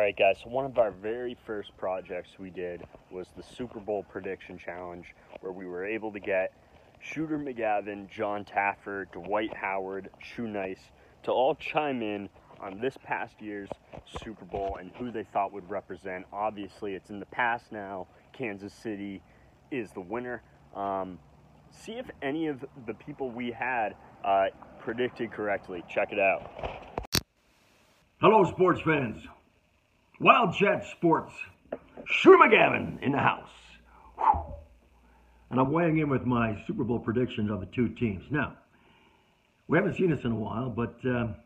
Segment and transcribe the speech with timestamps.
[0.00, 4.02] right, guys, so one of our very first projects we did was the Super Bowl
[4.02, 6.54] prediction challenge, where we were able to get
[7.00, 10.80] Shooter McGavin, John Taffer, Dwight Howard, Shoenice
[11.24, 13.68] to all chime in on this past year's
[14.22, 16.24] Super Bowl and who they thought would represent.
[16.32, 18.06] Obviously, it's in the past now.
[18.32, 19.20] Kansas City
[19.70, 20.42] is the winner.
[20.74, 21.18] Um,
[21.70, 24.46] see if any of the people we had uh,
[24.78, 25.84] predicted correctly.
[25.90, 26.50] Check it out.
[28.20, 29.22] Hello, sports fans.
[30.20, 31.32] Wild Chat Sports.
[32.04, 33.48] Shooter McGavin in the house.
[35.50, 38.24] And I'm weighing in with my Super Bowl predictions of the two teams.
[38.30, 38.52] Now,
[39.66, 41.36] we haven't seen this in a while, but um,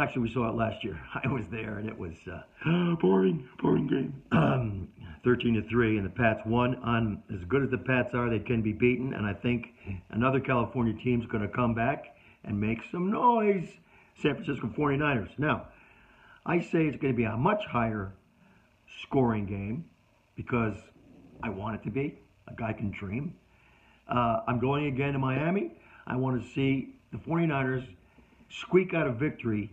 [0.00, 1.00] actually, we saw it last year.
[1.24, 4.22] I was there, and it was uh, boring, boring game.
[4.30, 4.88] Um,
[5.24, 6.76] 13 to three, and the Pats won.
[6.76, 9.66] On as good as the Pats are, they can be beaten, and I think
[10.10, 13.68] another California team's going to come back and make some noise.
[14.22, 15.30] San Francisco 49ers.
[15.38, 15.66] Now,
[16.46, 18.12] I say it's going to be a much higher
[19.02, 19.84] scoring game
[20.36, 20.76] because
[21.42, 22.18] I want it to be.
[22.48, 23.34] A guy can dream.
[24.08, 25.72] Uh, I'm going again to Miami.
[26.06, 27.86] I want to see the 49ers
[28.48, 29.70] squeak out a victory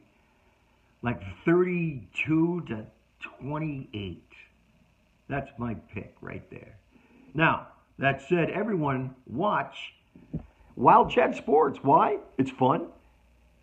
[1.02, 2.86] like 32 to
[3.42, 4.24] 28.
[5.30, 6.76] That's my pick right there.
[7.34, 7.68] Now,
[8.00, 9.94] that said, everyone watch
[10.76, 11.80] Wild Chat Sports.
[11.82, 12.18] Why?
[12.38, 12.88] It's fun.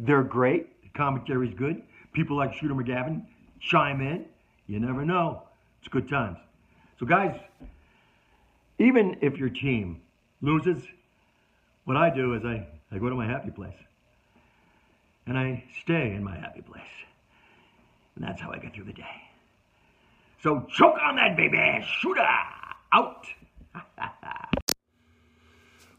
[0.00, 0.82] They're great.
[0.82, 1.82] The commentary's good.
[2.14, 3.26] People like Shooter McGavin
[3.60, 4.24] chime in.
[4.66, 5.42] You never know.
[5.80, 6.38] It's good times.
[6.98, 7.38] So, guys,
[8.78, 10.00] even if your team
[10.40, 10.82] loses,
[11.84, 13.76] what I do is I, I go to my happy place.
[15.26, 16.82] And I stay in my happy place.
[18.16, 19.22] And that's how I get through the day.
[20.42, 21.58] So choke on that baby,
[22.00, 22.26] shooter
[22.92, 23.26] out.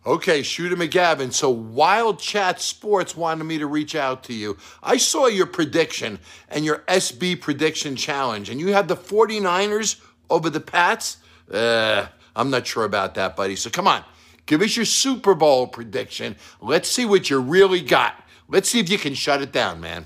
[0.05, 1.33] Okay, Shooter McGavin.
[1.33, 4.55] So Wild Chat Sports wanted me to reach out to you.
[4.83, 9.99] I saw your prediction and your SB prediction challenge, and you had the 49ers
[10.29, 11.17] over the Pats.
[11.51, 13.55] Uh, I'm not sure about that, buddy.
[13.55, 14.03] So come on,
[14.45, 16.35] give us your Super Bowl prediction.
[16.61, 18.23] Let's see what you really got.
[18.47, 20.05] Let's see if you can shut it down, man.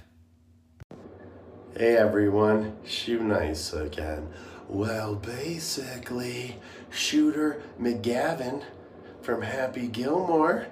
[1.77, 4.29] Hey everyone, Shoot Shoenice again.
[4.69, 6.57] Well, basically,
[6.89, 8.63] Shooter McGavin
[9.29, 10.65] from Happy Gilmore.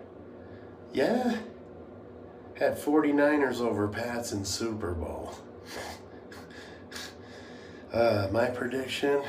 [0.91, 1.37] Yeah.
[2.55, 5.37] Had 49ers over Pats in Super Bowl.
[7.93, 9.21] uh, my prediction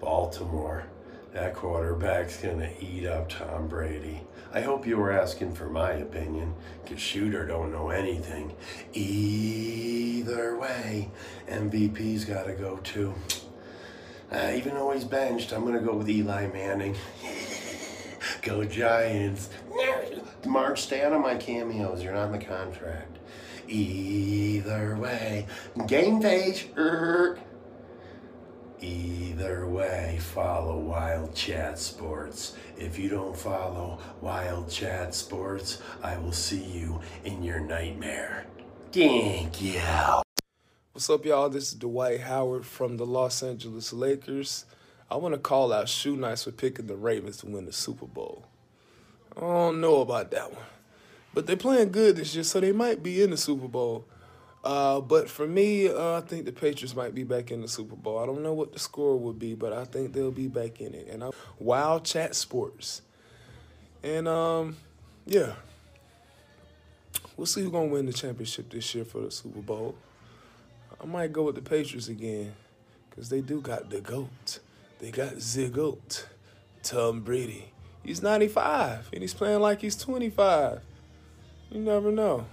[0.00, 0.86] Baltimore.
[1.34, 4.22] That quarterback's going to eat up Tom Brady.
[4.54, 8.56] I hope you were asking for my opinion, because Shooter don't know anything.
[8.94, 11.10] Either way,
[11.46, 13.14] MVP's got to go too.
[14.32, 16.96] Uh, even though he's benched, I'm going to go with Eli Manning.
[18.46, 19.50] go Giants.
[20.46, 22.02] Mark, stay out of my cameos.
[22.02, 23.18] You're not in the contract.
[23.66, 25.46] Either way,
[25.88, 26.68] game page.
[26.78, 27.38] Er.
[28.80, 32.54] Either way, follow Wild Chat Sports.
[32.78, 38.46] If you don't follow Wild Chat Sports, I will see you in your nightmare.
[38.92, 39.80] Thank you.
[40.92, 41.48] What's up, y'all?
[41.48, 44.66] This is Dwight Howard from the Los Angeles Lakers.
[45.10, 48.44] I want to call out Shoenice for picking the Ravens to win the Super Bowl.
[49.36, 50.64] I don't know about that one.
[51.32, 54.06] But they're playing good this year, so they might be in the Super Bowl.
[54.64, 57.94] Uh, but for me, uh, I think the Patriots might be back in the Super
[57.94, 58.18] Bowl.
[58.18, 60.92] I don't know what the score would be, but I think they'll be back in
[60.92, 61.06] it.
[61.08, 61.30] And I,
[61.60, 63.02] Wild Chat Sports,
[64.02, 64.76] and um,
[65.24, 65.52] yeah,
[67.36, 69.94] we'll see who's gonna win the championship this year for the Super Bowl.
[71.00, 72.52] I might go with the Patriots again,
[73.14, 74.58] cause they do got the goat.
[74.98, 76.26] They got goat,
[76.82, 77.72] Tom Brady.
[78.02, 80.80] He's 95 and he's playing like he's 25.
[81.70, 82.46] You never know.